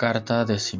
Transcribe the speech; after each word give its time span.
Carta 0.00 0.46
X 0.48 0.78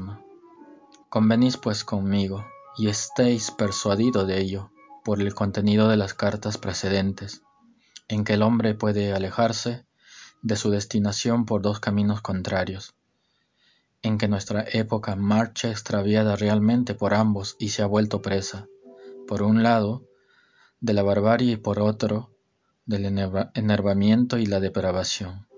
Convenís 1.11 1.59
pues 1.59 1.85
conmigo, 1.85 2.47
y 2.79 2.89
estéis 2.89 3.51
persuadido 3.51 4.25
de 4.25 4.41
ello, 4.41 4.71
por 5.05 5.21
el 5.21 5.35
contenido 5.35 5.91
de 5.91 5.99
las 5.99 6.15
cartas 6.15 6.57
precedentes, 6.57 7.43
en 8.09 8.25
que 8.25 8.33
el 8.33 8.43
hombre 8.43 8.75
puede 8.75 9.13
alejarse 9.13 9.85
de 10.41 10.57
su 10.57 10.71
destinación 10.71 11.45
por 11.45 11.61
dos 11.61 11.81
caminos 11.81 12.23
contrarios, 12.23 12.95
en 14.01 14.17
que 14.17 14.27
nuestra 14.27 14.65
época 14.67 15.17
marcha 15.17 15.71
extraviada 15.71 16.35
realmente 16.35 16.95
por 16.95 17.13
ambos 17.13 17.57
y 17.59 17.69
se 17.69 17.83
ha 17.83 17.87
vuelto 17.87 18.23
presa, 18.23 18.69
por 19.29 19.43
un 19.43 19.63
lado, 19.63 20.03
de 20.81 20.95
la 20.95 21.03
barbarie 21.03 21.53
y 21.53 21.57
por 21.59 21.79
otro, 21.79 22.31
del 22.87 23.05
enervamiento 23.05 24.39
y 24.39 24.47
la 24.47 24.61
depravación. 24.61 25.50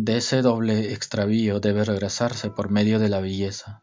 De 0.00 0.18
ese 0.18 0.42
doble 0.42 0.92
extravío 0.92 1.58
debe 1.58 1.84
regresarse 1.84 2.50
por 2.50 2.70
medio 2.70 3.00
de 3.00 3.08
la 3.08 3.18
belleza. 3.18 3.82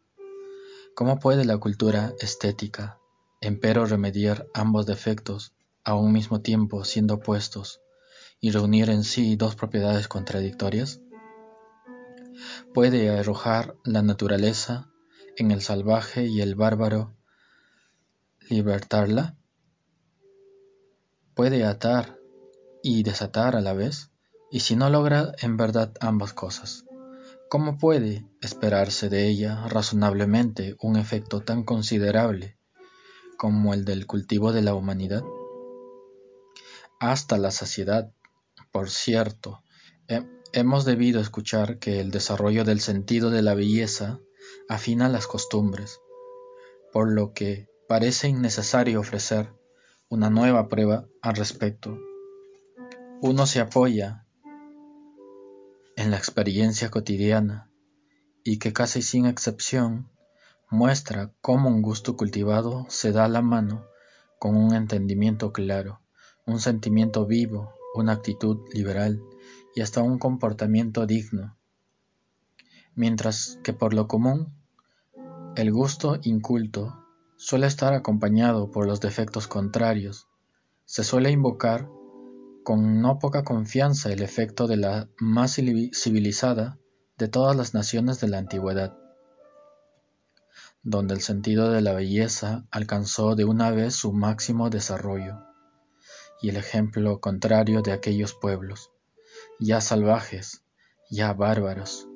¿Cómo 0.96 1.20
puede 1.20 1.44
la 1.44 1.58
cultura 1.58 2.14
estética, 2.22 2.98
empero, 3.42 3.86
remediar 3.86 4.48
ambos 4.54 4.86
defectos 4.86 5.54
a 5.84 5.94
un 5.94 6.14
mismo 6.14 6.40
tiempo 6.40 6.86
siendo 6.86 7.16
opuestos 7.16 7.82
y 8.40 8.52
reunir 8.52 8.90
en 8.92 9.04
sí 9.04 9.36
dos 9.36 9.58
propiedades 9.58 10.08
contradictorias? 10.08 11.02
¿Puede 12.74 13.10
arrojar 13.10 13.76
la 13.84 14.02
naturaleza 14.02 14.88
en 15.36 15.52
el 15.52 15.62
salvaje 15.62 16.28
y 16.28 16.40
el 16.40 16.56
bárbaro 16.56 17.14
libertarla? 18.50 19.36
¿Puede 21.34 21.66
atar 21.66 22.18
y 22.82 23.04
desatar 23.04 23.58
a 23.58 23.62
la 23.62 23.74
vez? 23.74 24.12
Y 24.52 24.62
si 24.62 24.76
no 24.76 24.90
logra 24.90 25.34
en 25.42 25.58
verdad 25.58 25.94
ambas 26.00 26.34
cosas, 26.34 26.86
¿cómo 27.50 27.78
puede 27.78 28.26
esperarse 28.42 29.10
de 29.10 29.28
ella 29.28 29.68
razonablemente 29.68 30.76
un 30.82 30.98
efecto 30.98 31.42
tan 31.42 31.64
considerable 31.64 32.58
como 33.38 33.74
el 33.74 33.86
del 33.86 34.06
cultivo 34.08 34.52
de 34.52 34.62
la 34.62 34.76
humanidad? 34.76 35.24
Hasta 37.00 37.38
la 37.38 37.52
saciedad, 37.52 38.12
por 38.72 38.90
cierto, 38.90 39.62
hemos 40.54 40.86
debido 40.86 41.20
escuchar 41.20 41.80
que 41.80 42.00
el 42.00 42.12
desarrollo 42.12 42.64
del 42.64 42.80
sentido 42.80 43.30
de 43.30 43.42
la 43.42 43.56
belleza 43.56 44.20
afina 44.70 45.10
las 45.10 45.28
costumbres, 45.28 46.00
por 46.94 47.12
lo 47.12 47.34
que 47.34 47.68
parece 47.90 48.30
innecesario 48.30 49.02
ofrecer 49.02 49.54
una 50.08 50.30
nueva 50.30 50.70
prueba 50.70 51.08
al 51.22 51.36
respecto. 51.36 51.98
Uno 53.22 53.48
se 53.48 53.60
apoya 53.60 54.25
en 56.06 56.12
la 56.12 56.18
experiencia 56.18 56.92
cotidiana 56.92 57.68
y 58.44 58.60
que 58.60 58.74
casi 58.74 59.02
sin 59.02 59.26
excepción 59.26 60.08
muestra 60.70 61.34
cómo 61.42 61.68
un 61.68 61.82
gusto 61.82 62.16
cultivado 62.16 62.86
se 62.90 63.12
da 63.12 63.28
la 63.28 63.42
mano 63.42 63.88
con 64.38 64.56
un 64.56 64.76
entendimiento 64.76 65.52
claro, 65.52 66.02
un 66.46 66.60
sentimiento 66.60 67.26
vivo, 67.26 67.74
una 67.96 68.14
actitud 68.14 68.60
liberal 68.72 69.20
y 69.76 69.82
hasta 69.82 70.04
un 70.04 70.20
comportamiento 70.20 71.08
digno, 71.08 71.58
mientras 72.94 73.58
que 73.64 73.74
por 73.74 73.96
lo 73.96 74.08
común 74.08 74.54
el 75.56 75.72
gusto 75.72 76.20
inculto 76.22 77.04
suele 77.36 77.66
estar 77.66 77.96
acompañado 77.96 78.70
por 78.70 78.86
los 78.86 79.02
defectos 79.02 79.48
contrarios, 79.48 80.28
se 80.86 81.04
suele 81.04 81.32
invocar 81.32 81.90
con 82.66 83.00
no 83.00 83.20
poca 83.20 83.44
confianza 83.44 84.12
el 84.12 84.24
efecto 84.24 84.66
de 84.66 84.76
la 84.76 85.08
más 85.20 85.54
civilizada 85.54 86.80
de 87.16 87.28
todas 87.28 87.56
las 87.56 87.76
naciones 87.76 88.20
de 88.20 88.28
la 88.28 88.40
antigüedad, 88.40 88.98
donde 90.82 91.14
el 91.14 91.22
sentido 91.22 91.70
de 91.70 91.82
la 91.82 91.94
belleza 91.94 92.66
alcanzó 92.72 93.36
de 93.36 93.46
una 93.46 93.70
vez 93.70 93.94
su 93.94 94.14
máximo 94.14 94.72
desarrollo, 94.72 95.38
y 96.42 96.50
el 96.50 96.58
ejemplo 96.58 97.22
contrario 97.22 97.84
de 97.84 97.92
aquellos 97.92 98.34
pueblos, 98.34 98.90
ya 99.60 99.80
salvajes, 99.80 100.64
ya 101.12 101.34
bárbaros, 101.34 102.08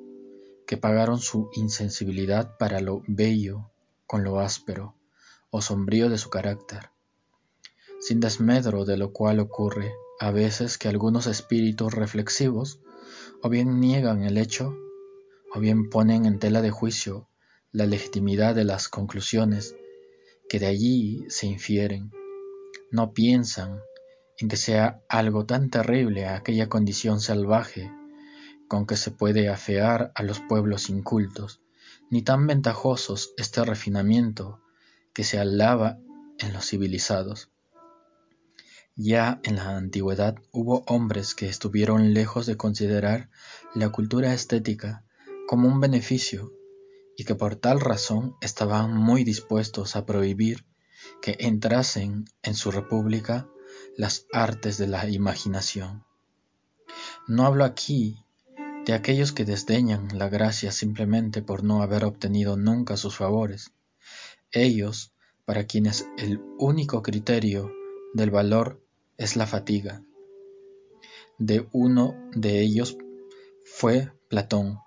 que 0.66 0.76
pagaron 0.76 1.20
su 1.20 1.48
insensibilidad 1.54 2.56
para 2.58 2.80
lo 2.80 3.02
bello 3.06 3.70
con 4.04 4.24
lo 4.24 4.40
áspero 4.40 4.96
o 5.50 5.62
sombrío 5.62 6.08
de 6.08 6.18
su 6.18 6.28
carácter, 6.28 6.90
sin 8.00 8.18
desmedro 8.18 8.84
de 8.84 8.96
lo 8.96 9.12
cual 9.12 9.38
ocurre 9.38 9.94
a 10.20 10.30
veces 10.30 10.76
que 10.76 10.86
algunos 10.86 11.26
espíritus 11.26 11.94
reflexivos 11.94 12.78
o 13.42 13.48
bien 13.48 13.80
niegan 13.80 14.22
el 14.22 14.36
hecho 14.36 14.76
o 15.54 15.60
bien 15.60 15.88
ponen 15.88 16.26
en 16.26 16.38
tela 16.38 16.60
de 16.60 16.70
juicio 16.70 17.26
la 17.72 17.86
legitimidad 17.86 18.54
de 18.54 18.64
las 18.64 18.90
conclusiones 18.90 19.74
que 20.46 20.58
de 20.58 20.66
allí 20.66 21.24
se 21.30 21.46
infieren. 21.46 22.12
No 22.90 23.14
piensan 23.14 23.80
en 24.36 24.48
que 24.48 24.58
sea 24.58 25.00
algo 25.08 25.46
tan 25.46 25.70
terrible 25.70 26.26
aquella 26.26 26.68
condición 26.68 27.22
salvaje 27.22 27.90
con 28.68 28.86
que 28.86 28.96
se 28.96 29.10
puede 29.10 29.48
afear 29.48 30.12
a 30.14 30.22
los 30.22 30.40
pueblos 30.40 30.90
incultos, 30.90 31.62
ni 32.10 32.20
tan 32.20 32.46
ventajosos 32.46 33.32
este 33.38 33.64
refinamiento 33.64 34.60
que 35.14 35.24
se 35.24 35.38
alaba 35.38 35.98
en 36.38 36.52
los 36.52 36.66
civilizados. 36.66 37.49
Ya 39.02 39.40
en 39.44 39.56
la 39.56 39.78
antigüedad 39.78 40.36
hubo 40.52 40.84
hombres 40.86 41.34
que 41.34 41.48
estuvieron 41.48 42.12
lejos 42.12 42.44
de 42.44 42.58
considerar 42.58 43.30
la 43.74 43.88
cultura 43.88 44.34
estética 44.34 45.06
como 45.48 45.68
un 45.68 45.80
beneficio 45.80 46.52
y 47.16 47.24
que 47.24 47.34
por 47.34 47.56
tal 47.56 47.80
razón 47.80 48.36
estaban 48.42 48.94
muy 48.94 49.24
dispuestos 49.24 49.96
a 49.96 50.04
prohibir 50.04 50.66
que 51.22 51.34
entrasen 51.40 52.26
en 52.42 52.54
su 52.54 52.70
república 52.70 53.48
las 53.96 54.26
artes 54.34 54.76
de 54.76 54.88
la 54.88 55.08
imaginación. 55.08 56.04
No 57.26 57.46
hablo 57.46 57.64
aquí 57.64 58.22
de 58.84 58.92
aquellos 58.92 59.32
que 59.32 59.46
desdeñan 59.46 60.08
la 60.18 60.28
gracia 60.28 60.72
simplemente 60.72 61.40
por 61.40 61.64
no 61.64 61.80
haber 61.80 62.04
obtenido 62.04 62.58
nunca 62.58 62.98
sus 62.98 63.16
favores. 63.16 63.72
Ellos, 64.52 65.14
para 65.46 65.64
quienes 65.64 66.06
el 66.18 66.42
único 66.58 67.02
criterio 67.02 67.72
del 68.12 68.30
valor 68.30 68.89
es 69.20 69.36
la 69.36 69.46
fatiga. 69.46 70.02
De 71.38 71.68
uno 71.72 72.16
de 72.34 72.62
ellos 72.62 72.96
fue 73.64 74.10
Platón, 74.28 74.78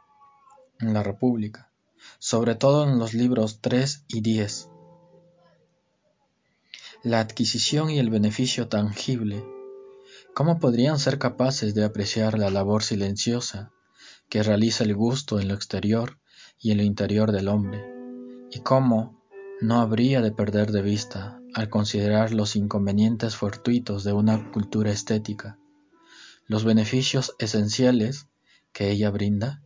en 0.80 0.94
la 0.94 1.04
República, 1.04 1.72
sobre 2.18 2.56
todo 2.56 2.84
en 2.84 2.98
los 2.98 3.14
libros 3.14 3.60
3 3.62 4.06
y 4.08 4.22
10. 4.22 4.70
La 7.04 7.20
adquisición 7.20 7.92
y 7.92 8.00
el 8.00 8.10
beneficio 8.10 8.68
tangible, 8.68 9.46
¿cómo 10.34 10.60
podrían 10.60 10.98
ser 10.98 11.20
capaces 11.20 11.76
de 11.76 11.86
apreciar 11.86 12.40
la 12.40 12.50
labor 12.50 12.82
silenciosa 12.82 13.72
que 14.30 14.42
realiza 14.42 14.84
el 14.84 14.96
gusto 14.96 15.40
en 15.40 15.48
lo 15.48 15.54
exterior 15.54 16.18
y 16.60 16.72
en 16.72 16.78
lo 16.78 16.84
interior 16.84 17.32
del 17.32 17.50
hombre? 17.50 17.86
¿Y 18.50 18.62
cómo 18.62 19.23
no 19.62 19.80
habría 19.80 20.22
de 20.22 20.32
perder 20.32 20.72
de 20.72 20.82
vista 20.82 21.40
al 21.54 21.70
considerar 21.70 22.34
los 22.34 22.56
inconvenientes 22.56 23.36
fortuitos 23.36 24.04
de 24.04 24.14
una 24.14 24.52
cultura 24.52 24.92
estética, 24.92 25.58
los 26.48 26.66
beneficios 26.66 27.36
esenciales 27.40 28.28
que 28.72 28.92
ella 28.92 29.10
brinda? 29.10 29.62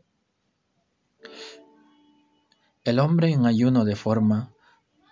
El 2.83 2.99
hombre 2.99 3.31
en 3.31 3.45
ayuno 3.45 3.85
de 3.85 3.95
forma 3.95 4.53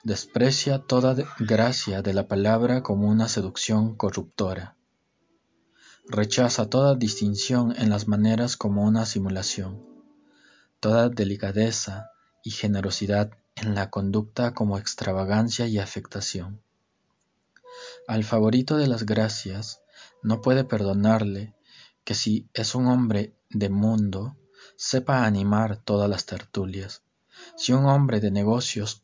desprecia 0.03 0.79
toda 0.79 1.15
gracia 1.39 2.01
de 2.01 2.13
la 2.13 2.27
palabra 2.27 2.83
como 2.83 3.07
una 3.09 3.27
seducción 3.27 3.95
corruptora. 3.95 4.75
Rechaza 6.07 6.69
toda 6.69 6.93
distinción 6.95 7.73
en 7.75 7.89
las 7.89 8.07
maneras 8.07 8.55
como 8.55 8.83
una 8.83 9.07
simulación, 9.07 9.83
toda 10.79 11.09
delicadeza 11.09 12.11
y 12.43 12.51
generosidad 12.51 13.31
en 13.55 13.73
la 13.73 13.89
conducta 13.89 14.53
como 14.53 14.77
extravagancia 14.77 15.67
y 15.67 15.79
afectación. 15.79 16.61
Al 18.07 18.23
favorito 18.23 18.77
de 18.77 18.87
las 18.87 19.05
gracias 19.05 19.81
no 20.21 20.41
puede 20.41 20.63
perdonarle 20.63 21.55
que 22.03 22.13
si 22.13 22.49
es 22.53 22.75
un 22.75 22.87
hombre 22.87 23.33
de 23.49 23.69
mundo, 23.69 24.35
sepa 24.75 25.25
animar 25.25 25.77
todas 25.77 26.09
las 26.09 26.25
tertulias. 26.25 27.03
Si 27.55 27.73
un 27.73 27.85
hombre 27.85 28.19
de 28.19 28.31
negocios, 28.31 29.03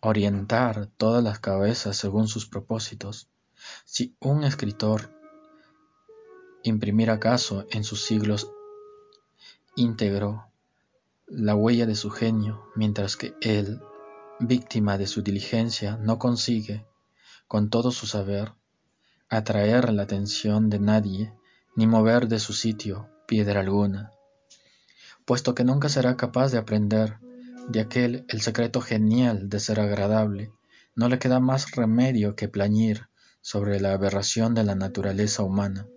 orientar 0.00 0.86
todas 0.96 1.22
las 1.22 1.38
cabezas 1.38 1.96
según 1.96 2.28
sus 2.28 2.46
propósitos. 2.46 3.28
Si 3.84 4.16
un 4.20 4.44
escritor, 4.44 5.10
imprimir 6.62 7.10
acaso 7.10 7.66
en 7.70 7.84
sus 7.84 8.04
siglos 8.04 8.50
íntegro 9.76 10.46
la 11.36 11.56
huella 11.56 11.84
de 11.84 11.96
su 11.96 12.10
genio, 12.10 12.70
mientras 12.76 13.16
que 13.16 13.34
él, 13.40 13.80
víctima 14.38 14.98
de 14.98 15.08
su 15.08 15.22
diligencia, 15.22 15.96
no 15.96 16.18
consigue 16.18 16.86
con 17.48 17.70
todo 17.70 17.90
su 17.90 18.06
saber, 18.06 18.52
atraer 19.28 19.92
la 19.92 20.04
atención 20.04 20.70
de 20.70 20.78
nadie, 20.78 21.34
ni 21.74 21.86
mover 21.88 22.28
de 22.28 22.38
su 22.38 22.52
sitio 22.52 23.08
piedra 23.26 23.60
alguna. 23.60 24.12
puesto 25.24 25.54
que 25.54 25.64
nunca 25.64 25.88
será 25.88 26.16
capaz 26.16 26.52
de 26.52 26.58
aprender 26.58 27.18
de 27.68 27.80
aquel 27.80 28.24
el 28.28 28.40
secreto 28.40 28.80
genial 28.80 29.48
de 29.48 29.58
ser 29.58 29.80
agradable, 29.80 30.52
no 30.94 31.08
le 31.08 31.18
queda 31.18 31.40
más 31.40 31.72
remedio 31.72 32.36
que 32.36 32.48
plañir 32.48 33.08
sobre 33.40 33.80
la 33.80 33.92
aberración 33.92 34.54
de 34.54 34.62
la 34.62 34.74
naturaleza 34.74 35.42
humana, 35.42 35.88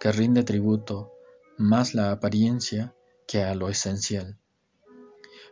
que 0.00 0.12
rinde 0.12 0.44
tributo 0.44 1.12
más 1.58 1.94
la 1.94 2.10
apariencia 2.10 2.94
que 3.26 3.42
a 3.42 3.54
lo 3.54 3.68
esencial. 3.68 4.38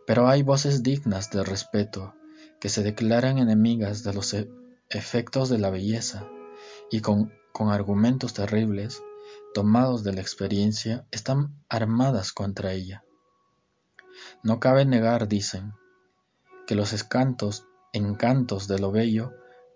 Pero 0.07 0.29
hay 0.29 0.43
voces 0.43 0.83
dignas 0.83 1.31
de 1.31 1.45
respeto 1.45 2.15
que 2.61 2.69
se 2.69 2.83
declaran 2.83 3.39
enemigas 3.39 4.03
de 4.03 4.15
los 4.15 4.33
e-, 4.35 4.51
efectos 4.89 5.49
de 5.49 5.59
la 5.59 5.71
belleza 5.71 6.29
y 6.91 7.01
con, 7.01 7.33
con 7.53 7.71
argumentos 7.71 8.35
terribles, 8.35 9.03
tomados 9.55 10.05
de 10.05 10.13
la 10.13 10.21
experiencia, 10.21 11.07
están 11.11 11.55
armadas 11.69 12.33
contra 12.33 12.73
ella. 12.73 13.05
No 14.43 14.61
cabe 14.61 14.85
negar, 14.85 15.29
dicen, 15.29 15.75
que 16.67 16.75
los 16.75 16.93
escantos, 16.93 17.67
encantos 17.93 18.69
de 18.69 18.79
lo 18.79 18.91
bello 18.93 19.33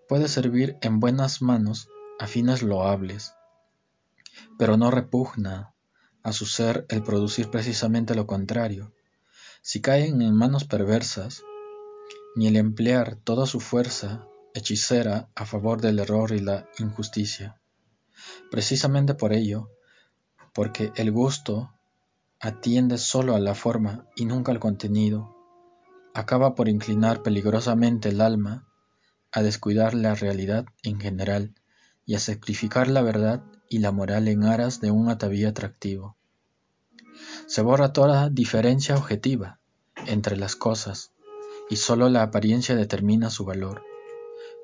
puede 0.07 0.27
servir 0.27 0.77
en 0.81 0.99
buenas 0.99 1.41
manos 1.41 1.89
a 2.19 2.27
fines 2.27 2.61
loables, 2.61 3.33
pero 4.57 4.77
no 4.77 4.91
repugna 4.91 5.73
a 6.23 6.33
su 6.33 6.45
ser 6.45 6.85
el 6.89 7.01
producir 7.01 7.49
precisamente 7.49 8.13
lo 8.13 8.27
contrario. 8.27 8.93
Si 9.63 9.79
caen 9.79 10.23
en 10.23 10.33
manos 10.35 10.63
perversas, 10.63 11.43
ni 12.35 12.47
el 12.47 12.55
emplear 12.55 13.15
toda 13.15 13.45
su 13.45 13.59
fuerza 13.59 14.27
hechicera 14.55 15.29
a 15.35 15.45
favor 15.45 15.81
del 15.81 15.99
error 15.99 16.31
y 16.31 16.39
la 16.39 16.67
injusticia. 16.79 17.61
Precisamente 18.49 19.13
por 19.13 19.33
ello, 19.33 19.69
porque 20.51 20.91
el 20.95 21.11
gusto 21.11 21.73
atiende 22.39 22.97
solo 22.97 23.35
a 23.35 23.39
la 23.39 23.53
forma 23.53 24.07
y 24.15 24.25
nunca 24.25 24.51
al 24.51 24.59
contenido, 24.59 25.35
acaba 26.15 26.55
por 26.55 26.67
inclinar 26.67 27.21
peligrosamente 27.21 28.09
el 28.09 28.21
alma 28.21 28.67
a 29.31 29.43
descuidar 29.43 29.93
la 29.93 30.15
realidad 30.15 30.65
en 30.81 30.99
general 30.99 31.53
y 32.07 32.15
a 32.15 32.19
sacrificar 32.19 32.87
la 32.87 33.03
verdad 33.03 33.43
y 33.69 33.77
la 33.77 33.91
moral 33.91 34.27
en 34.27 34.43
aras 34.43 34.81
de 34.81 34.89
un 34.89 35.09
atavío 35.09 35.47
atractivo. 35.47 36.17
Se 37.51 37.61
borra 37.61 37.91
toda 37.91 38.29
diferencia 38.29 38.95
objetiva 38.95 39.59
entre 40.07 40.37
las 40.37 40.55
cosas 40.55 41.11
y 41.69 41.75
sólo 41.75 42.07
la 42.07 42.23
apariencia 42.23 42.77
determina 42.77 43.29
su 43.29 43.43
valor. 43.43 43.83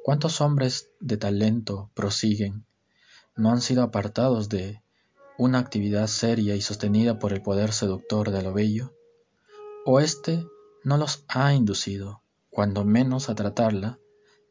¿Cuántos 0.06 0.40
hombres 0.40 0.90
de 1.02 1.18
talento 1.18 1.92
prosiguen 1.94 2.66
no 3.36 3.52
han 3.52 3.60
sido 3.60 3.84
apartados 3.84 4.48
de 4.48 4.82
una 5.38 5.60
actividad 5.60 6.08
seria 6.08 6.56
y 6.56 6.62
sostenida 6.62 7.20
por 7.20 7.34
el 7.34 7.42
poder 7.42 7.74
seductor 7.74 8.32
de 8.32 8.42
lo 8.42 8.54
bello? 8.54 8.94
¿O 9.86 10.00
éste 10.00 10.48
no 10.86 10.96
los 10.96 11.26
ha 11.28 11.54
inducido, 11.54 12.22
cuando 12.50 12.86
menos 12.86 13.30
a 13.30 13.36
tratarla, 13.36 14.00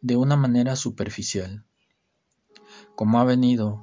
de 0.03 0.17
una 0.17 0.37
manera 0.37 0.77
superficial? 0.77 1.65
Como 2.97 3.19
ha 3.19 3.25
venido 3.25 3.83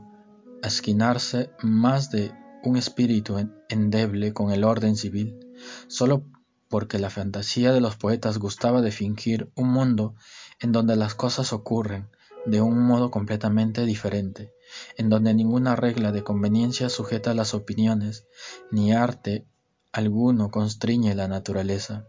a 0.61 0.67
esquinarse 0.67 1.49
más 1.63 2.11
de 2.11 2.31
un 2.63 2.77
espíritu 2.77 3.39
endeble 3.73 4.33
con 4.33 4.51
el 4.51 4.63
orden 4.63 4.95
civil, 4.95 5.39
solo 5.87 6.23
porque 6.69 6.97
la 6.97 7.09
fantasía 7.09 7.71
de 7.71 7.81
los 7.81 7.97
poetas 7.97 8.37
gustaba 8.37 8.81
de 8.81 8.91
fingir 8.91 9.51
un 9.55 9.69
mundo 9.69 10.15
en 10.59 10.71
donde 10.71 10.95
las 10.95 11.13
cosas 11.13 11.53
ocurren 11.53 12.07
de 12.45 12.61
un 12.61 12.79
modo 12.85 13.11
completamente 13.11 13.85
diferente, 13.85 14.53
en 14.97 15.09
donde 15.09 15.33
ninguna 15.33 15.75
regla 15.75 16.11
de 16.11 16.23
conveniencia 16.23 16.89
sujeta 16.89 17.33
las 17.33 17.53
opiniones, 17.53 18.25
ni 18.71 18.91
arte 18.91 19.45
alguno 19.91 20.51
constriñe 20.51 21.15
la 21.15 21.27
naturaleza. 21.27 22.07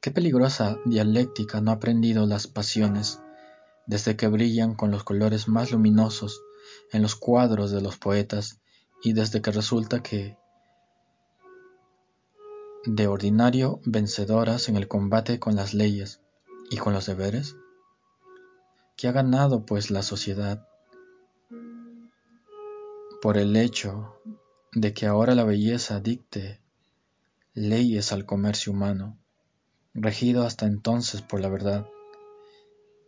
Qué 0.00 0.10
peligrosa 0.10 0.78
dialéctica 0.84 1.60
no 1.60 1.70
ha 1.70 1.74
aprendido 1.74 2.26
las 2.26 2.46
pasiones, 2.46 3.20
desde 3.86 4.16
que 4.16 4.28
brillan 4.28 4.74
con 4.74 4.90
los 4.90 5.04
colores 5.04 5.48
más 5.48 5.70
luminosos 5.70 6.40
en 6.90 7.02
los 7.02 7.14
cuadros 7.14 7.70
de 7.70 7.80
los 7.80 7.98
poetas 7.98 8.60
y 9.02 9.12
desde 9.12 9.42
que 9.42 9.50
resulta 9.50 10.02
que 10.02 10.36
de 12.84 13.06
ordinario 13.06 13.80
vencedoras 13.84 14.68
en 14.68 14.76
el 14.76 14.88
combate 14.88 15.38
con 15.38 15.54
las 15.54 15.72
leyes 15.72 16.20
y 16.70 16.78
con 16.78 16.92
los 16.92 17.06
deberes? 17.06 17.56
¿Qué 18.96 19.08
ha 19.08 19.12
ganado 19.12 19.64
pues 19.64 19.90
la 19.90 20.02
sociedad 20.02 20.66
por 23.20 23.38
el 23.38 23.54
hecho 23.54 24.16
de 24.72 24.92
que 24.92 25.06
ahora 25.06 25.36
la 25.36 25.44
belleza 25.44 26.00
dicte 26.00 26.60
leyes 27.54 28.12
al 28.12 28.26
comercio 28.26 28.72
humano, 28.72 29.16
regido 29.94 30.44
hasta 30.44 30.66
entonces 30.66 31.22
por 31.22 31.40
la 31.40 31.48
verdad, 31.48 31.86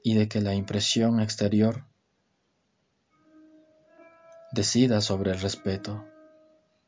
y 0.04 0.14
de 0.14 0.28
que 0.28 0.40
la 0.40 0.54
impresión 0.54 1.18
exterior 1.18 1.84
decida 4.52 5.00
sobre 5.00 5.32
el 5.32 5.40
respeto, 5.40 6.04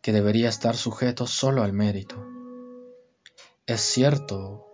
que 0.03 0.13
debería 0.13 0.49
estar 0.49 0.77
sujeto 0.77 1.27
solo 1.27 1.65
al 1.65 1.73
mérito? 1.73 2.36
Es 3.67 3.81
cierto 3.81 4.65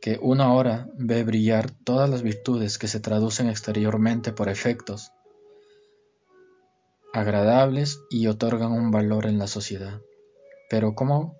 que 0.00 0.18
una 0.20 0.52
hora 0.54 0.88
ve 0.98 1.22
brillar 1.22 1.70
todas 1.70 2.10
las 2.10 2.22
virtudes 2.22 2.78
que 2.78 2.88
se 2.88 2.98
traducen 2.98 3.48
exteriormente 3.48 4.32
por 4.32 4.48
efectos 4.48 5.12
agradables 7.12 8.00
y 8.10 8.26
otorgan 8.26 8.72
un 8.72 8.90
valor 8.90 9.26
en 9.26 9.38
la 9.38 9.46
sociedad, 9.46 10.00
pero 10.68 10.96
como, 10.96 11.36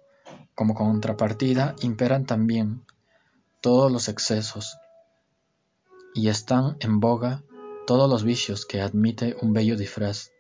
como 0.55 0.75
contrapartida 0.75 1.75
imperan 1.83 2.27
también 2.27 2.87
todos 3.61 3.91
los 3.91 4.07
excesos 4.09 4.79
y 6.15 6.29
están 6.29 6.77
en 6.79 7.01
boga 7.01 7.43
todos 7.89 8.09
los 8.09 8.23
vicios 8.23 8.67
que 8.67 8.81
admite 8.81 9.37
un 9.43 9.53
bello 9.53 9.77
disfraz. 9.77 10.31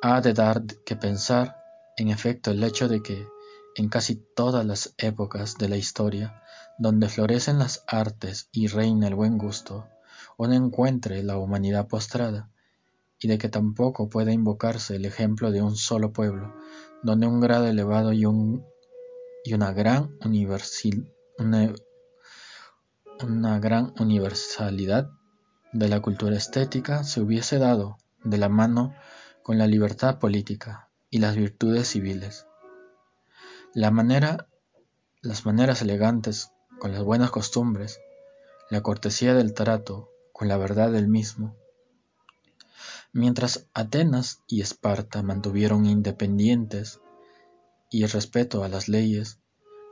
Ha 0.00 0.22
de 0.22 0.32
dar 0.32 0.64
que 0.86 0.96
pensar, 0.96 1.62
en 1.98 2.08
efecto, 2.08 2.52
el 2.52 2.64
hecho 2.64 2.88
de 2.88 3.02
que 3.02 3.26
en 3.76 3.88
casi 3.88 4.16
todas 4.16 4.64
las 4.66 4.94
épocas 4.98 5.56
de 5.58 5.68
la 5.68 5.76
historia 5.76 6.42
donde 6.78 7.08
florecen 7.08 7.58
las 7.58 7.84
artes 7.86 8.48
y 8.52 8.66
reina 8.66 9.08
el 9.08 9.14
buen 9.14 9.36
gusto, 9.36 9.86
uno 10.38 10.54
encuentre 10.54 11.22
la 11.22 11.36
humanidad 11.36 11.88
postrada, 11.88 12.50
y 13.18 13.28
de 13.28 13.36
que 13.36 13.50
tampoco 13.50 14.08
puede 14.08 14.32
invocarse 14.32 14.96
el 14.96 15.04
ejemplo 15.04 15.50
de 15.50 15.60
un 15.60 15.76
solo 15.76 16.12
pueblo, 16.12 16.54
donde 17.02 17.26
un 17.26 17.40
grado 17.40 17.66
elevado 17.66 18.14
y, 18.14 18.24
un, 18.24 18.64
y 19.44 19.52
una, 19.52 19.72
gran 19.72 20.16
una 23.22 23.58
gran 23.58 23.92
universalidad 24.00 25.10
de 25.72 25.88
la 25.88 26.00
cultura 26.00 26.36
estética 26.36 27.04
se 27.04 27.20
hubiese 27.20 27.58
dado 27.58 27.98
de 28.24 28.38
la 28.38 28.48
mano 28.48 28.94
con 29.42 29.58
la 29.58 29.66
libertad 29.66 30.18
política 30.18 30.88
y 31.10 31.18
las 31.18 31.36
virtudes 31.36 31.88
civiles. 31.88 32.46
La 33.74 33.92
manera, 33.92 34.48
las 35.22 35.46
maneras 35.46 35.80
elegantes 35.80 36.50
con 36.80 36.90
las 36.90 37.04
buenas 37.04 37.30
costumbres, 37.30 38.00
la 38.68 38.80
cortesía 38.80 39.32
del 39.32 39.54
trato 39.54 40.10
con 40.32 40.48
la 40.48 40.56
verdad 40.56 40.90
del 40.90 41.06
mismo. 41.06 41.54
Mientras 43.12 43.68
Atenas 43.72 44.42
y 44.48 44.60
Esparta 44.60 45.22
mantuvieron 45.22 45.86
independientes 45.86 47.00
y 47.92 48.02
el 48.02 48.10
respeto 48.10 48.64
a 48.64 48.68
las 48.68 48.88
leyes, 48.88 49.38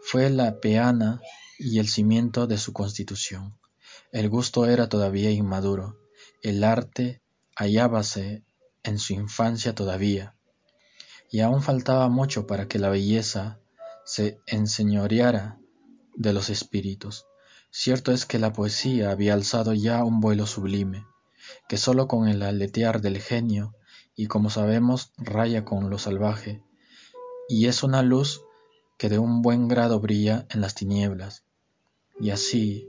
fue 0.02 0.28
la 0.28 0.58
peana 0.58 1.20
y 1.56 1.78
el 1.78 1.86
cimiento 1.86 2.48
de 2.48 2.58
su 2.58 2.72
constitución. 2.72 3.56
El 4.10 4.28
gusto 4.28 4.66
era 4.66 4.88
todavía 4.88 5.30
inmaduro, 5.30 6.00
el 6.42 6.64
arte 6.64 7.22
hallábase 7.54 8.42
en 8.82 8.98
su 8.98 9.12
infancia 9.12 9.76
todavía, 9.76 10.34
y 11.30 11.42
aún 11.42 11.62
faltaba 11.62 12.08
mucho 12.08 12.44
para 12.48 12.66
que 12.66 12.80
la 12.80 12.88
belleza 12.88 13.60
se 14.08 14.40
enseñoreara 14.46 15.58
de 16.16 16.32
los 16.32 16.48
espíritus. 16.48 17.26
Cierto 17.70 18.10
es 18.10 18.24
que 18.24 18.38
la 18.38 18.54
poesía 18.54 19.10
había 19.10 19.34
alzado 19.34 19.74
ya 19.74 20.02
un 20.02 20.20
vuelo 20.20 20.46
sublime, 20.46 21.06
que 21.68 21.76
sólo 21.76 22.08
con 22.08 22.26
el 22.26 22.42
aletear 22.42 23.02
del 23.02 23.18
genio, 23.18 23.74
y 24.16 24.26
como 24.26 24.48
sabemos, 24.48 25.12
raya 25.18 25.66
con 25.66 25.90
lo 25.90 25.98
salvaje, 25.98 26.62
y 27.50 27.66
es 27.66 27.82
una 27.82 28.02
luz 28.02 28.40
que 28.96 29.10
de 29.10 29.18
un 29.18 29.42
buen 29.42 29.68
grado 29.68 30.00
brilla 30.00 30.46
en 30.48 30.62
las 30.62 30.74
tinieblas, 30.74 31.44
y 32.18 32.30
así 32.30 32.88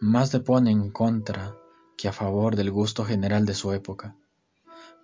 más 0.00 0.32
depone 0.32 0.70
en 0.70 0.90
contra 0.90 1.58
que 1.98 2.08
a 2.08 2.12
favor 2.12 2.56
del 2.56 2.70
gusto 2.70 3.04
general 3.04 3.44
de 3.44 3.54
su 3.54 3.74
época. 3.74 4.16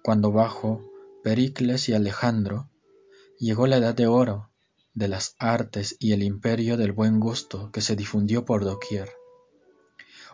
Cuando 0.02 0.32
bajo 0.32 0.90
Pericles 1.22 1.90
y 1.90 1.92
Alejandro 1.92 2.70
llegó 3.38 3.66
la 3.66 3.76
edad 3.76 3.94
de 3.94 4.06
oro, 4.06 4.49
de 4.94 5.08
las 5.08 5.36
artes 5.38 5.96
y 5.98 6.12
el 6.12 6.22
imperio 6.22 6.76
del 6.76 6.92
buen 6.92 7.20
gusto 7.20 7.70
que 7.72 7.80
se 7.80 7.96
difundió 7.96 8.44
por 8.44 8.64
doquier. 8.64 9.10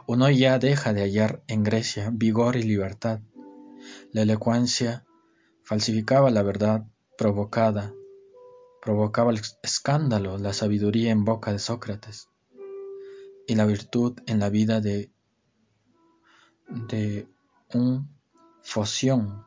Uno 0.07 0.31
ya 0.31 0.59
deja 0.59 0.93
de 0.93 1.03
hallar 1.03 1.43
en 1.49 1.63
Grecia 1.65 2.11
vigor 2.13 2.57
y 2.57 2.63
libertad. 2.63 3.21
La 4.13 4.23
elocuencia 4.23 5.05
falsificaba 5.63 6.31
la 6.31 6.43
verdad 6.43 6.87
provocada, 7.19 7.93
provocaba 8.81 9.33
escándalo 9.63 10.39
la 10.39 10.53
sabiduría 10.53 11.11
en 11.11 11.25
boca 11.25 11.53
de 11.53 11.59
Sócrates 11.59 12.29
y 13.49 13.57
la 13.57 13.67
virtud 13.67 14.19
en 14.27 14.39
la 14.39 14.49
vida 14.49 14.81
de, 14.81 15.11
de 16.69 17.29
un 17.75 18.15
Foción. 18.63 19.45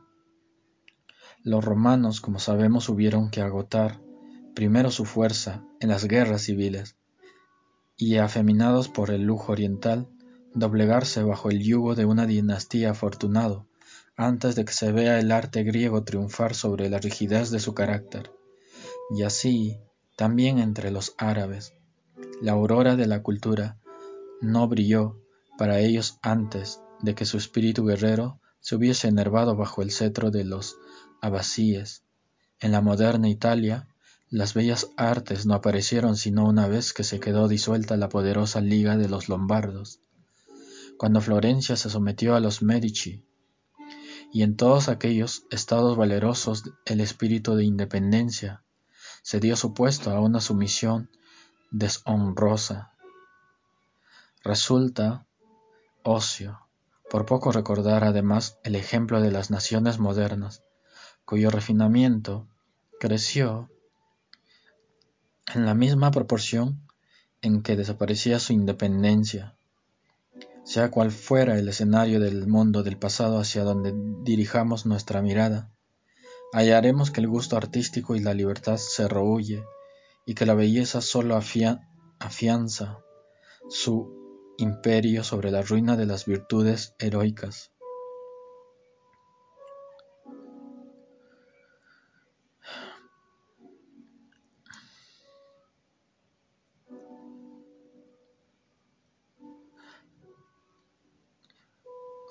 Los 1.44 1.66
romanos, 1.66 2.22
como 2.22 2.40
sabemos, 2.40 2.88
hubieron 2.88 3.30
que 3.30 3.42
agotar 3.42 4.00
primero 4.60 4.92
su 4.92 5.06
fuerza 5.06 5.64
en 5.80 5.88
las 5.88 6.04
guerras 6.04 6.42
civiles 6.42 6.98
y, 7.96 8.18
afeminados 8.18 8.90
por 8.90 9.10
el 9.10 9.22
lujo 9.22 9.54
oriental, 9.54 10.10
doblegarse 10.54 11.24
bajo 11.24 11.50
el 11.50 11.64
yugo 11.64 11.96
de 11.96 12.04
una 12.04 12.26
dinastía 12.26 12.92
afortunado 12.92 13.70
antes 14.18 14.58
de 14.58 14.66
que 14.66 14.74
se 14.74 14.92
vea 14.92 15.18
el 15.18 15.32
arte 15.32 15.64
griego 15.64 16.04
triunfar 16.04 16.56
sobre 16.56 16.90
la 16.90 17.00
rigidez 17.00 17.52
de 17.52 17.62
su 17.62 17.74
carácter. 17.74 18.34
Y 19.16 19.24
así, 19.24 19.80
también 20.18 20.60
entre 20.60 20.92
los 20.92 21.16
árabes, 21.18 21.74
la 22.42 22.52
aurora 22.52 22.98
de 22.98 23.08
la 23.08 23.24
cultura 23.24 23.80
no 24.42 24.68
brilló 24.68 25.24
para 25.58 25.80
ellos 25.80 26.20
antes 26.22 26.82
de 27.00 27.16
que 27.16 27.24
su 27.24 27.38
espíritu 27.38 27.86
guerrero 27.86 28.42
se 28.60 28.76
hubiese 28.76 29.08
enervado 29.08 29.56
bajo 29.56 29.82
el 29.84 29.92
cetro 29.92 30.32
de 30.32 30.44
los 30.44 30.76
abasíes. 31.22 32.04
En 32.60 32.74
la 32.74 32.82
moderna 32.82 33.30
Italia, 33.30 33.88
las 34.30 34.54
bellas 34.54 34.90
artes 34.96 35.46
no 35.46 35.56
aparecieron 35.56 36.16
sino 36.16 36.46
una 36.46 36.68
vez 36.68 36.94
que 36.94 37.04
se 37.04 37.20
quedó 37.20 37.48
disuelta 37.48 37.98
la 37.98 38.10
poderosa 38.10 38.62
liga 38.62 38.96
de 38.96 39.10
los 39.10 39.28
lombardos, 39.28 40.02
cuando 40.98 41.22
Florencia 41.22 41.76
se 41.76 41.90
sometió 41.90 42.36
a 42.36 42.40
los 42.40 42.62
Medici, 42.62 43.24
y 44.32 44.44
en 44.44 44.56
todos 44.56 44.90
aquellos 44.90 45.44
estados 45.50 45.98
valerosos 45.98 46.64
el 46.86 47.02
espíritu 47.02 47.56
de 47.56 47.66
independencia 47.66 48.64
se 49.24 49.40
dio 49.40 49.56
su 49.56 49.74
puesto 49.74 50.12
a 50.12 50.20
una 50.22 50.40
sumisión 50.42 51.10
deshonrosa. 51.72 52.94
Resulta 54.44 55.26
ocio 56.04 56.60
por 57.10 57.26
poco 57.26 57.52
recordar 57.52 58.04
además 58.04 58.60
el 58.64 58.76
ejemplo 58.76 59.20
de 59.22 59.32
las 59.32 59.50
naciones 59.50 59.98
modernas, 59.98 60.64
cuyo 61.26 61.50
refinamiento 61.50 62.48
creció 63.00 63.70
en 65.54 65.66
la 65.66 65.74
misma 65.74 66.12
proporción 66.12 66.82
en 67.42 67.62
que 67.64 67.76
desaparecía 67.76 68.40
su 68.40 68.54
independencia. 68.54 69.56
Sea 70.64 70.92
cual 70.92 71.12
fuera 71.12 71.58
el 71.58 71.68
escenario 71.68 72.20
del 72.20 72.48
mundo 72.48 72.84
del 72.84 72.98
pasado 72.98 73.40
hacia 73.40 73.64
donde 73.64 73.94
dirijamos 74.24 74.86
nuestra 74.86 75.22
mirada, 75.22 75.72
hallaremos 76.54 77.12
que 77.12 77.22
el 77.22 77.28
gusto 77.28 77.58
artístico 77.58 78.16
y 78.16 78.20
la 78.20 78.34
libertad 78.34 78.78
se 78.78 79.08
rehuye 79.08 79.64
y 80.26 80.36
que 80.36 80.46
la 80.46 80.54
belleza 80.54 81.02
solo 81.02 81.36
afianza 81.36 83.00
su 83.70 84.54
imperio 84.58 85.24
sobre 85.24 85.52
la 85.52 85.62
ruina 85.62 85.96
de 85.96 86.06
las 86.06 86.26
virtudes 86.26 86.94
heroicas. 87.00 87.72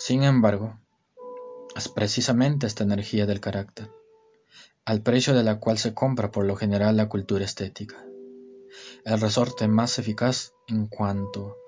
Sin 0.08 0.22
embargo, 0.22 0.80
es 1.76 1.90
precisamente 1.90 2.66
esta 2.66 2.82
energía 2.82 3.26
del 3.26 3.40
carácter, 3.40 3.90
al 4.86 5.02
precio 5.02 5.34
de 5.34 5.42
la 5.42 5.60
cual 5.60 5.76
se 5.76 5.92
compra 5.92 6.30
por 6.30 6.46
lo 6.46 6.56
general 6.56 6.96
la 6.96 7.10
cultura 7.10 7.44
estética, 7.44 8.02
el 9.04 9.20
resorte 9.20 9.68
más 9.68 9.98
eficaz 9.98 10.54
en 10.66 10.86
cuanto 10.86 11.58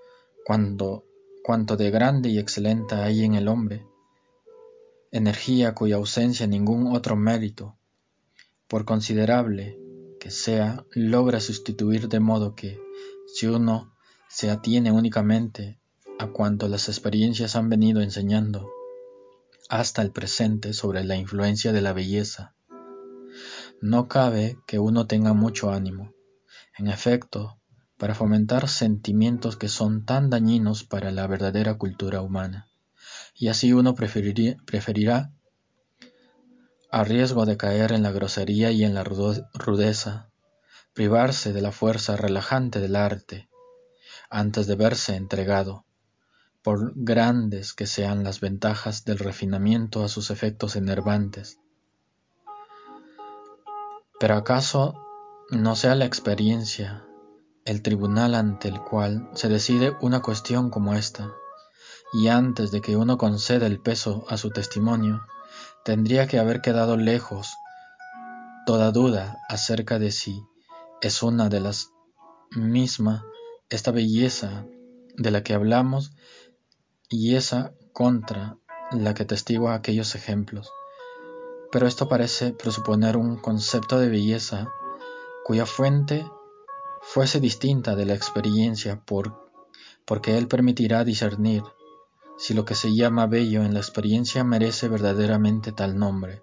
cuando, 0.46 1.04
cuanto 1.44 1.76
de 1.76 1.90
grande 1.90 2.30
y 2.30 2.38
excelente 2.38 2.94
hay 2.94 3.26
en 3.26 3.34
el 3.34 3.46
hombre, 3.46 3.86
energía 5.10 5.74
cuya 5.74 5.96
ausencia 5.96 6.46
ningún 6.46 6.96
otro 6.96 7.16
mérito, 7.16 7.76
por 8.68 8.86
considerable 8.86 9.78
que 10.18 10.30
sea, 10.30 10.86
logra 10.92 11.40
sustituir 11.40 12.08
de 12.08 12.20
modo 12.20 12.54
que, 12.54 12.80
si 13.26 13.48
uno 13.48 13.94
se 14.30 14.50
atiene 14.50 14.92
únicamente 14.92 15.79
a 16.20 16.26
cuanto 16.26 16.68
las 16.68 16.90
experiencias 16.90 17.56
han 17.56 17.70
venido 17.70 18.02
enseñando 18.02 18.70
hasta 19.70 20.02
el 20.02 20.10
presente 20.12 20.74
sobre 20.74 21.02
la 21.02 21.16
influencia 21.16 21.72
de 21.72 21.80
la 21.80 21.94
belleza, 21.94 22.54
no 23.80 24.06
cabe 24.06 24.58
que 24.66 24.78
uno 24.78 25.06
tenga 25.06 25.32
mucho 25.32 25.70
ánimo. 25.70 26.12
En 26.76 26.88
efecto, 26.88 27.56
para 27.96 28.14
fomentar 28.14 28.68
sentimientos 28.68 29.56
que 29.56 29.68
son 29.68 30.04
tan 30.04 30.28
dañinos 30.28 30.84
para 30.84 31.10
la 31.10 31.26
verdadera 31.26 31.78
cultura 31.78 32.20
humana. 32.20 32.68
Y 33.34 33.48
así 33.48 33.72
uno 33.72 33.94
preferirá, 33.94 35.32
a 36.90 37.04
riesgo 37.04 37.46
de 37.46 37.56
caer 37.56 37.92
en 37.92 38.02
la 38.02 38.12
grosería 38.12 38.70
y 38.72 38.84
en 38.84 38.92
la 38.92 39.04
rudeza, 39.04 40.28
privarse 40.92 41.54
de 41.54 41.62
la 41.62 41.72
fuerza 41.72 42.18
relajante 42.18 42.78
del 42.78 42.96
arte, 42.96 43.48
antes 44.28 44.66
de 44.66 44.74
verse 44.74 45.16
entregado, 45.16 45.86
por 46.62 46.92
grandes 46.94 47.72
que 47.72 47.86
sean 47.86 48.24
las 48.24 48.40
ventajas 48.40 49.04
del 49.04 49.18
refinamiento 49.18 50.04
a 50.04 50.08
sus 50.08 50.30
efectos 50.30 50.76
enervantes. 50.76 51.58
Pero 54.18 54.34
acaso 54.36 54.94
no 55.50 55.74
sea 55.76 55.94
la 55.94 56.04
experiencia 56.04 57.06
el 57.64 57.82
tribunal 57.82 58.34
ante 58.34 58.68
el 58.68 58.80
cual 58.80 59.28
se 59.34 59.48
decide 59.48 59.96
una 60.00 60.20
cuestión 60.22 60.70
como 60.70 60.94
esta, 60.94 61.32
y 62.12 62.28
antes 62.28 62.70
de 62.70 62.80
que 62.80 62.96
uno 62.96 63.16
conceda 63.18 63.66
el 63.66 63.80
peso 63.80 64.24
a 64.28 64.36
su 64.36 64.50
testimonio, 64.50 65.22
tendría 65.84 66.26
que 66.26 66.38
haber 66.38 66.60
quedado 66.60 66.96
lejos 66.96 67.54
toda 68.66 68.90
duda 68.92 69.38
acerca 69.48 69.98
de 69.98 70.10
si 70.10 70.42
es 71.00 71.22
una 71.22 71.48
de 71.48 71.60
las 71.60 71.92
misma 72.50 73.24
esta 73.68 73.90
belleza 73.90 74.66
de 75.16 75.30
la 75.30 75.42
que 75.42 75.54
hablamos 75.54 76.12
y 77.10 77.34
esa 77.34 77.74
contra 77.92 78.56
la 78.92 79.14
que 79.14 79.24
testigua 79.24 79.74
aquellos 79.74 80.14
ejemplos. 80.14 80.72
Pero 81.72 81.86
esto 81.86 82.08
parece 82.08 82.52
presuponer 82.52 83.16
un 83.16 83.36
concepto 83.36 83.98
de 83.98 84.08
belleza 84.08 84.68
cuya 85.44 85.66
fuente 85.66 86.24
fuese 87.02 87.40
distinta 87.40 87.96
de 87.96 88.06
la 88.06 88.14
experiencia 88.14 89.02
por, 89.04 89.50
porque 90.06 90.38
él 90.38 90.46
permitirá 90.46 91.04
discernir 91.04 91.62
si 92.38 92.54
lo 92.54 92.64
que 92.64 92.74
se 92.74 92.94
llama 92.94 93.26
bello 93.26 93.62
en 93.62 93.74
la 93.74 93.80
experiencia 93.80 94.44
merece 94.44 94.88
verdaderamente 94.88 95.72
tal 95.72 95.98
nombre. 95.98 96.42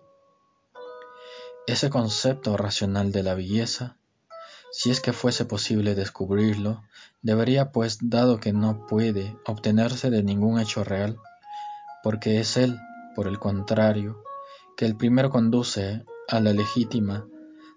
Ese 1.66 1.90
concepto 1.90 2.56
racional 2.56 3.12
de 3.12 3.24
la 3.24 3.34
belleza, 3.34 3.97
si 4.72 4.92
es 4.92 5.02
que 5.02 5.14
fuese 5.14 5.46
posible 5.46 5.96
descubrirlo, 5.96 6.84
debería 7.22 7.72
pues, 7.72 7.98
dado 8.02 8.40
que 8.40 8.54
no 8.54 8.86
puede 8.88 9.38
obtenerse 9.46 10.10
de 10.10 10.24
ningún 10.24 10.60
hecho 10.60 10.84
real, 10.84 11.18
porque 12.04 12.40
es 12.40 12.58
él, 12.58 12.78
por 13.16 13.28
el 13.28 13.40
contrario, 13.40 14.24
que 14.76 14.86
el 14.86 14.96
primero 14.96 15.30
conduce 15.30 16.06
a 16.28 16.40
la 16.40 16.54
legítima 16.54 17.28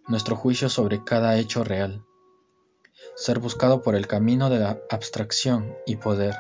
nuestro 0.09 0.37
juicio 0.37 0.69
sobre 0.69 1.05
cada 1.05 1.37
hecho 1.37 1.65
real 1.65 2.05
ser 3.15 3.39
buscado 3.39 3.83
por 3.83 3.95
el 3.95 4.07
camino 4.07 4.51
de 4.51 4.59
la 4.59 4.79
abstracción 4.89 5.77
y 5.87 5.97
poder, 5.97 6.37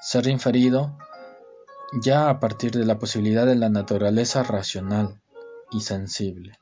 ser 0.00 0.26
inferido 0.26 0.96
ya 2.00 2.28
a 2.28 2.40
partir 2.40 2.72
de 2.72 2.84
la 2.84 2.98
posibilidad 2.98 3.46
de 3.46 3.54
la 3.54 3.68
naturaleza 3.68 4.42
racional 4.42 5.20
y 5.70 5.80
sensible. 5.80 6.58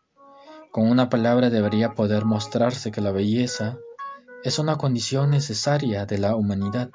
Con 0.70 0.88
una 0.88 1.10
palabra 1.10 1.50
debería 1.50 1.94
poder 1.94 2.24
mostrarse 2.24 2.92
que 2.92 3.00
la 3.00 3.10
belleza 3.10 3.78
es 4.44 4.60
una 4.60 4.76
condición 4.76 5.30
necesaria 5.30 6.06
de 6.06 6.18
la 6.18 6.36
humanidad. 6.36 6.90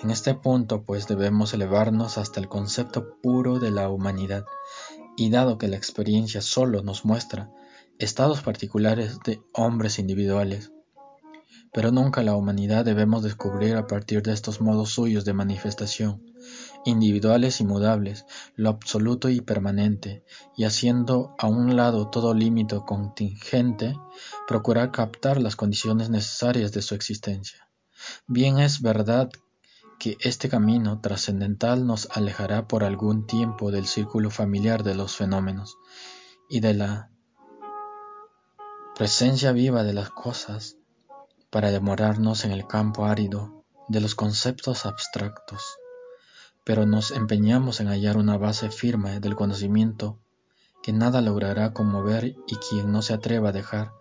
En 0.00 0.10
este 0.10 0.34
punto, 0.34 0.84
pues, 0.84 1.08
debemos 1.08 1.52
elevarnos 1.54 2.18
hasta 2.18 2.38
el 2.38 2.48
concepto 2.48 3.16
puro 3.20 3.58
de 3.58 3.72
la 3.72 3.88
humanidad, 3.88 4.44
y 5.16 5.30
dado 5.30 5.58
que 5.58 5.66
la 5.66 5.76
experiencia 5.76 6.40
solo 6.40 6.82
nos 6.82 7.04
muestra 7.04 7.50
estados 7.98 8.42
particulares 8.42 9.18
de 9.24 9.42
hombres 9.52 9.98
individuales, 9.98 10.70
pero 11.72 11.90
nunca 11.90 12.22
la 12.22 12.36
humanidad 12.36 12.84
debemos 12.84 13.24
descubrir 13.24 13.74
a 13.74 13.88
partir 13.88 14.22
de 14.22 14.32
estos 14.32 14.60
modos 14.60 14.90
suyos 14.90 15.24
de 15.24 15.32
manifestación, 15.32 16.22
individuales 16.86 17.60
y 17.60 17.64
mudables, 17.64 18.24
lo 18.54 18.70
absoluto 18.70 19.28
y 19.28 19.40
permanente, 19.40 20.24
y 20.56 20.64
haciendo 20.64 21.34
a 21.38 21.46
un 21.46 21.76
lado 21.76 22.08
todo 22.08 22.32
límite 22.32 22.80
contingente, 22.86 23.98
procurar 24.46 24.92
captar 24.92 25.40
las 25.40 25.56
condiciones 25.56 26.08
necesarias 26.08 26.72
de 26.72 26.80
su 26.80 26.94
existencia. 26.94 27.68
Bien 28.26 28.58
es 28.58 28.80
verdad 28.80 29.30
que 29.98 30.16
este 30.20 30.48
camino 30.48 31.00
trascendental 31.00 31.86
nos 31.86 32.08
alejará 32.12 32.68
por 32.68 32.84
algún 32.84 33.26
tiempo 33.26 33.70
del 33.70 33.86
círculo 33.86 34.30
familiar 34.30 34.82
de 34.82 34.94
los 34.94 35.16
fenómenos 35.16 35.76
y 36.48 36.60
de 36.60 36.74
la 36.74 37.10
presencia 38.94 39.52
viva 39.52 39.82
de 39.82 39.92
las 39.92 40.10
cosas, 40.10 40.76
para 41.50 41.70
demorarnos 41.70 42.44
en 42.44 42.50
el 42.50 42.66
campo 42.66 43.06
árido 43.06 43.64
de 43.88 44.00
los 44.00 44.14
conceptos 44.14 44.84
abstractos, 44.84 45.78
pero 46.66 46.84
nos 46.84 47.12
empeñamos 47.12 47.78
en 47.78 47.86
hallar 47.86 48.16
una 48.16 48.38
base 48.38 48.72
firme 48.72 49.20
del 49.20 49.36
conocimiento 49.36 50.18
que 50.82 50.92
nada 50.92 51.20
logrará 51.20 51.72
conmover 51.72 52.24
y 52.24 52.56
quien 52.56 52.90
no 52.90 53.02
se 53.02 53.14
atreva 53.14 53.50
a 53.50 53.52
dejar 53.52 53.92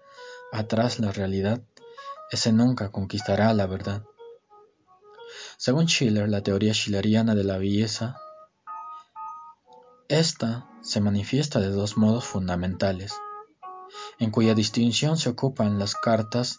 atrás 0.52 0.98
la 1.00 1.12
realidad, 1.12 1.62
ese 2.32 2.52
nunca 2.52 2.90
conquistará 2.90 3.54
la 3.54 3.68
verdad. 3.68 4.04
Según 5.58 5.86
Schiller, 5.86 6.28
la 6.28 6.42
teoría 6.42 6.74
schilleriana 6.74 7.36
de 7.36 7.44
la 7.44 7.60
belleza, 7.60 8.18
esta 10.08 10.68
se 10.82 11.02
manifiesta 11.02 11.60
de 11.60 11.70
dos 11.70 11.98
modos 11.98 12.26
fundamentales, 12.26 13.14
en 14.18 14.32
cuya 14.32 14.56
distinción 14.56 15.18
se 15.18 15.30
ocupan 15.30 15.78
las 15.78 15.94
cartas 15.94 16.58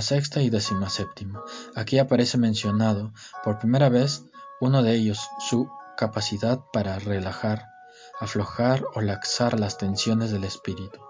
sexta 0.00 0.40
y 0.40 0.48
séptima. 0.88 1.42
Aquí 1.74 1.98
aparece 1.98 2.38
mencionado 2.38 3.12
por 3.44 3.58
primera 3.58 3.90
vez 3.90 4.24
uno 4.60 4.82
de 4.82 4.94
ellos, 4.94 5.28
su 5.38 5.70
capacidad 5.96 6.60
para 6.72 6.98
relajar, 6.98 7.68
aflojar 8.20 8.84
o 8.94 9.00
laxar 9.00 9.58
las 9.58 9.78
tensiones 9.78 10.30
del 10.30 10.44
espíritu. 10.44 11.00